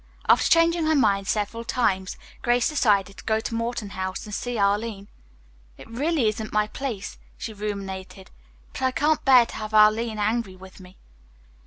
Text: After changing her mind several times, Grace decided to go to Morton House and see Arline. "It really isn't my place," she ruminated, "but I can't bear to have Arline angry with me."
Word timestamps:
After 0.27 0.49
changing 0.49 0.87
her 0.87 0.95
mind 0.95 1.27
several 1.27 1.63
times, 1.63 2.17
Grace 2.41 2.67
decided 2.69 3.17
to 3.17 3.23
go 3.23 3.39
to 3.39 3.53
Morton 3.53 3.91
House 3.91 4.25
and 4.25 4.33
see 4.33 4.57
Arline. 4.57 5.09
"It 5.77 5.87
really 5.87 6.27
isn't 6.27 6.51
my 6.51 6.65
place," 6.65 7.19
she 7.37 7.53
ruminated, 7.53 8.31
"but 8.73 8.81
I 8.81 8.89
can't 8.93 9.23
bear 9.23 9.45
to 9.45 9.55
have 9.57 9.75
Arline 9.75 10.17
angry 10.17 10.55
with 10.55 10.79
me." 10.79 10.97